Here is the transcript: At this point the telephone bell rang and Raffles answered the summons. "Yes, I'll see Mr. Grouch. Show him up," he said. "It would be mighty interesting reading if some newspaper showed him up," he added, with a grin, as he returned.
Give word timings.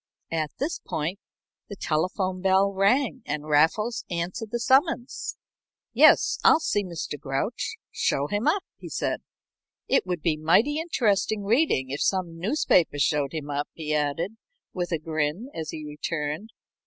At 0.31 0.49
this 0.57 0.79
point 0.79 1.19
the 1.69 1.75
telephone 1.75 2.41
bell 2.41 2.73
rang 2.73 3.21
and 3.27 3.47
Raffles 3.47 4.03
answered 4.09 4.49
the 4.49 4.57
summons. 4.59 5.37
"Yes, 5.93 6.39
I'll 6.43 6.59
see 6.59 6.83
Mr. 6.83 7.19
Grouch. 7.19 7.75
Show 7.91 8.25
him 8.25 8.47
up," 8.47 8.63
he 8.79 8.89
said. 8.89 9.21
"It 9.87 10.07
would 10.07 10.23
be 10.23 10.37
mighty 10.37 10.79
interesting 10.79 11.43
reading 11.43 11.91
if 11.91 12.01
some 12.01 12.39
newspaper 12.39 12.97
showed 12.97 13.31
him 13.31 13.51
up," 13.51 13.69
he 13.73 13.93
added, 13.93 14.37
with 14.73 14.91
a 14.91 14.97
grin, 14.97 15.51
as 15.53 15.69
he 15.69 15.85
returned. 15.85 16.49